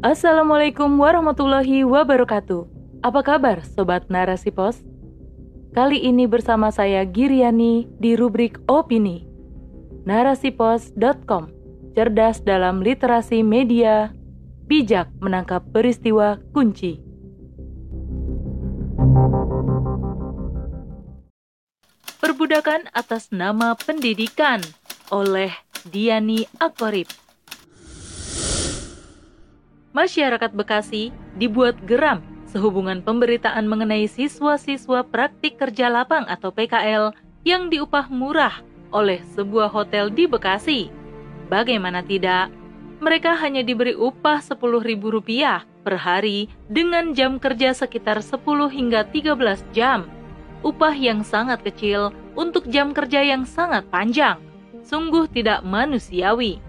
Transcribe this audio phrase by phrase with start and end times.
[0.00, 2.64] Assalamualaikum warahmatullahi wabarakatuh.
[3.04, 4.80] Apa kabar Sobat Narasi Pos?
[5.76, 9.28] Kali ini bersama saya Giriani di rubrik Opini.
[10.08, 11.52] Narasipos.com
[11.92, 14.08] Cerdas dalam literasi media,
[14.64, 17.04] bijak menangkap peristiwa kunci.
[22.24, 24.64] Perbudakan atas nama pendidikan
[25.12, 25.52] oleh
[25.92, 27.29] Diani Akwarib.
[29.90, 37.10] Masyarakat Bekasi dibuat geram sehubungan pemberitaan mengenai siswa-siswa praktik kerja lapang atau PKL
[37.42, 38.62] yang diupah murah
[38.94, 40.90] oleh sebuah hotel di Bekasi.
[41.50, 42.54] Bagaimana tidak,
[43.02, 48.38] mereka hanya diberi upah Rp10.000 per hari dengan jam kerja sekitar 10
[48.70, 50.06] hingga 13 jam.
[50.62, 54.38] Upah yang sangat kecil untuk jam kerja yang sangat panjang.
[54.86, 56.62] Sungguh tidak manusiawi.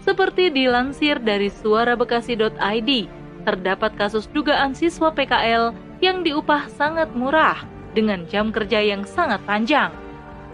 [0.00, 2.90] Seperti dilansir dari suarabekasi.id,
[3.42, 7.60] terdapat kasus dugaan siswa PKL yang diupah sangat murah
[7.92, 9.90] dengan jam kerja yang sangat panjang.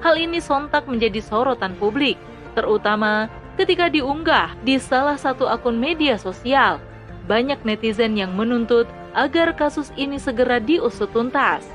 [0.01, 2.17] Hal ini sontak menjadi sorotan publik,
[2.57, 6.81] terutama ketika diunggah di salah satu akun media sosial.
[7.27, 11.67] Banyak netizen yang menuntut agar kasus ini segera diusut tuntas.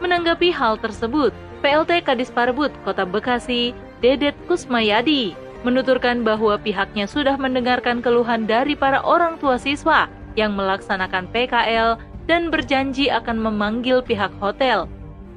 [0.00, 7.98] Menanggapi hal tersebut, PLT Kadis Parbud Kota Bekasi, Dedet Kusmayadi, menuturkan bahwa pihaknya sudah mendengarkan
[7.98, 10.06] keluhan dari para orang tua siswa
[10.38, 11.98] yang melaksanakan PKL
[12.30, 14.86] dan berjanji akan memanggil pihak hotel.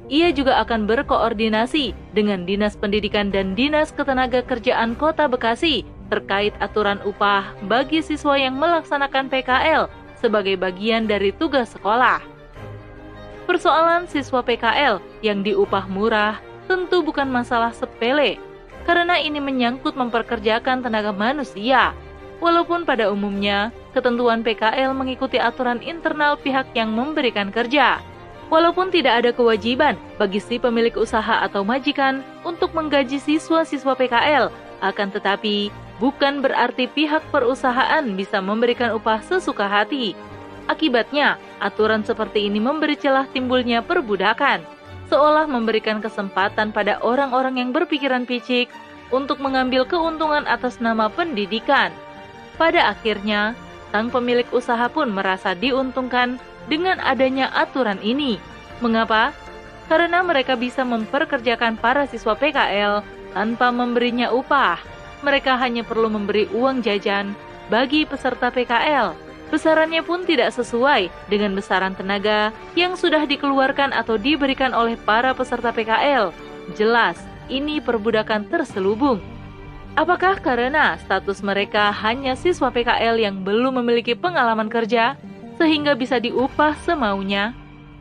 [0.06, 7.54] Ia juga akan berkoordinasi dengan Dinas Pendidikan dan Dinas Ketenagakerjaan Kota Bekasi terkait aturan upah
[7.66, 9.86] bagi siswa yang melaksanakan PKL
[10.18, 12.22] sebagai bagian dari tugas sekolah.
[13.46, 18.38] Persoalan siswa PKL yang diupah murah tentu bukan masalah sepele
[18.88, 21.92] karena ini menyangkut memperkerjakan tenaga manusia.
[22.40, 28.00] Walaupun pada umumnya ketentuan PKL mengikuti aturan internal pihak yang memberikan kerja.
[28.50, 34.50] Walaupun tidak ada kewajiban bagi si pemilik usaha atau majikan untuk menggaji siswa-siswa PKL,
[34.82, 35.70] akan tetapi
[36.02, 40.18] bukan berarti pihak perusahaan bisa memberikan upah sesuka hati.
[40.66, 44.79] Akibatnya, aturan seperti ini memberi celah timbulnya perbudakan
[45.10, 48.70] seolah memberikan kesempatan pada orang-orang yang berpikiran picik
[49.10, 51.90] untuk mengambil keuntungan atas nama pendidikan.
[52.54, 53.58] Pada akhirnya,
[53.90, 56.38] sang pemilik usaha pun merasa diuntungkan
[56.70, 58.38] dengan adanya aturan ini.
[58.78, 59.34] Mengapa?
[59.90, 63.02] Karena mereka bisa memperkerjakan para siswa PKL
[63.34, 64.78] tanpa memberinya upah.
[65.26, 67.34] Mereka hanya perlu memberi uang jajan
[67.66, 74.70] bagi peserta PKL Besarannya pun tidak sesuai dengan besaran tenaga yang sudah dikeluarkan atau diberikan
[74.70, 76.30] oleh para peserta PKL.
[76.78, 77.18] Jelas,
[77.50, 79.18] ini perbudakan terselubung.
[79.98, 85.18] Apakah karena status mereka hanya siswa PKL yang belum memiliki pengalaman kerja,
[85.58, 87.50] sehingga bisa diupah semaunya?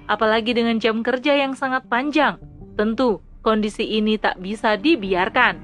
[0.05, 2.37] Apalagi dengan jam kerja yang sangat panjang,
[2.77, 5.57] tentu kondisi ini tak bisa dibiarkan.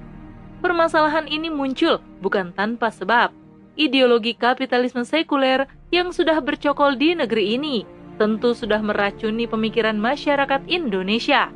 [0.66, 3.30] Permasalahan ini muncul bukan tanpa sebab
[3.76, 7.78] ideologi kapitalisme sekuler yang sudah bercokol di negeri ini
[8.16, 11.52] tentu sudah meracuni pemikiran masyarakat Indonesia.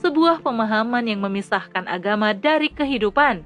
[0.00, 3.44] Sebuah pemahaman yang memisahkan agama dari kehidupan.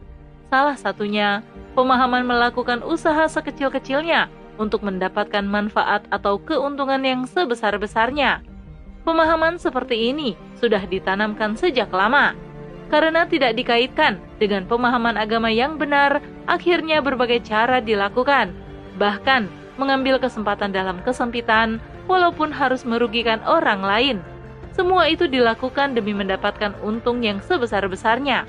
[0.52, 1.42] Salah satunya,
[1.74, 4.28] pemahaman melakukan usaha sekecil-kecilnya
[4.60, 8.44] untuk mendapatkan manfaat atau keuntungan yang sebesar-besarnya.
[9.02, 12.36] Pemahaman seperti ini sudah ditanamkan sejak lama
[12.92, 18.52] karena tidak dikaitkan dengan pemahaman agama yang benar, akhirnya berbagai cara dilakukan,
[19.00, 19.48] bahkan
[19.80, 24.16] mengambil kesempatan dalam kesempitan, walaupun harus merugikan orang lain.
[24.76, 28.44] Semua itu dilakukan demi mendapatkan untung yang sebesar-besarnya.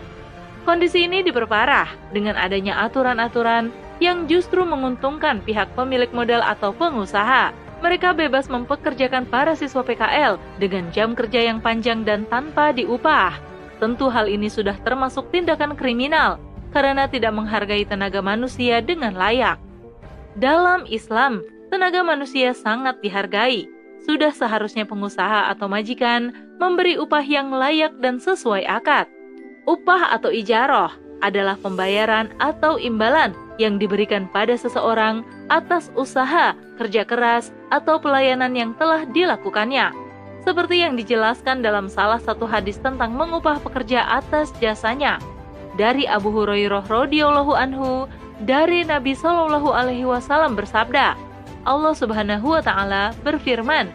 [0.68, 3.72] Kondisi ini diperparah dengan adanya aturan-aturan
[4.04, 7.56] yang justru menguntungkan pihak pemilik modal atau pengusaha.
[7.80, 14.10] Mereka bebas mempekerjakan para siswa PKL dengan jam kerja yang panjang dan tanpa diupah Tentu
[14.10, 16.38] hal ini sudah termasuk tindakan kriminal
[16.74, 19.62] karena tidak menghargai tenaga manusia dengan layak.
[20.34, 23.70] Dalam Islam, tenaga manusia sangat dihargai.
[24.04, 29.08] Sudah seharusnya pengusaha atau majikan memberi upah yang layak dan sesuai akad.
[29.64, 30.92] Upah atau ijaroh
[31.24, 38.76] adalah pembayaran atau imbalan yang diberikan pada seseorang atas usaha, kerja keras, atau pelayanan yang
[38.76, 40.03] telah dilakukannya
[40.44, 45.18] seperti yang dijelaskan dalam salah satu hadis tentang mengupah pekerja atas jasanya.
[45.80, 48.06] Dari Abu Hurairah radhiyallahu anhu,
[48.44, 51.16] dari Nabi Shallallahu alaihi wasallam bersabda,
[51.64, 53.90] Allah Subhanahu wa taala berfirman,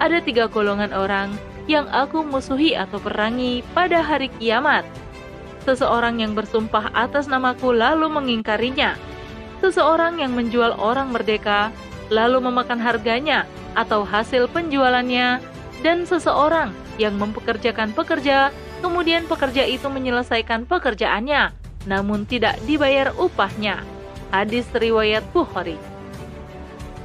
[0.00, 1.36] ada tiga golongan orang
[1.68, 4.82] yang aku musuhi atau perangi pada hari kiamat.
[5.68, 8.96] Seseorang yang bersumpah atas namaku lalu mengingkarinya.
[9.60, 11.68] Seseorang yang menjual orang merdeka
[12.08, 13.44] lalu memakan harganya
[13.76, 15.38] atau hasil penjualannya,
[15.80, 18.52] dan seseorang yang mempekerjakan pekerja,
[18.84, 21.52] kemudian pekerja itu menyelesaikan pekerjaannya,
[21.88, 23.80] namun tidak dibayar upahnya.
[24.30, 25.80] Hadis riwayat Bukhari.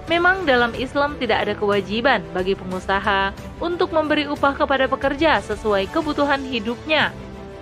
[0.06, 6.46] Memang dalam Islam tidak ada kewajiban bagi pengusaha untuk memberi upah kepada pekerja sesuai kebutuhan
[6.46, 7.10] hidupnya,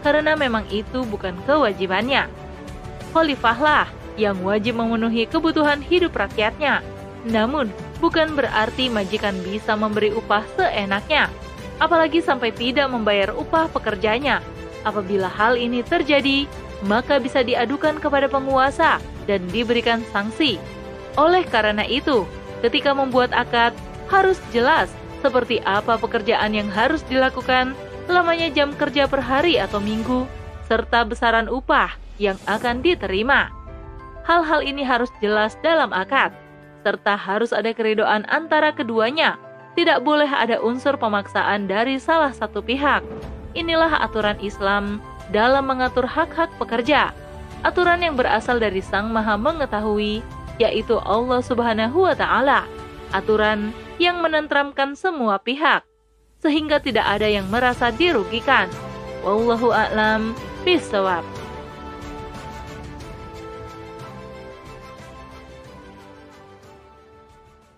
[0.04, 2.28] karena memang itu bukan kewajibannya.
[3.16, 3.88] Khalifahlah
[4.20, 6.84] yang wajib memenuhi kebutuhan hidup rakyatnya.
[7.24, 7.72] Namun,
[8.04, 11.32] bukan berarti majikan bisa memberi upah seenaknya,
[11.80, 14.44] apalagi sampai tidak membayar upah pekerjanya.
[14.84, 16.44] Apabila hal ini terjadi,
[16.84, 20.60] maka bisa diadukan kepada penguasa dan diberikan sanksi.
[21.16, 22.28] Oleh karena itu,
[22.60, 23.72] ketika membuat akad,
[24.12, 24.92] harus jelas
[25.24, 27.72] seperti apa pekerjaan yang harus dilakukan,
[28.12, 30.28] lamanya jam kerja per hari atau minggu,
[30.68, 33.48] serta besaran upah yang akan diterima.
[34.28, 36.36] Hal-hal ini harus jelas dalam akad
[36.84, 39.40] serta harus ada keridoan antara keduanya.
[39.74, 43.02] Tidak boleh ada unsur pemaksaan dari salah satu pihak.
[43.58, 45.02] Inilah aturan Islam
[45.34, 47.16] dalam mengatur hak-hak pekerja.
[47.64, 50.22] Aturan yang berasal dari Sang Maha Mengetahui,
[50.62, 52.68] yaitu Allah Subhanahu wa Ta'ala.
[53.16, 55.82] Aturan yang menentramkan semua pihak,
[56.44, 58.68] sehingga tidak ada yang merasa dirugikan.
[59.24, 60.36] Wallahu a'lam
[60.68, 61.24] bishawab.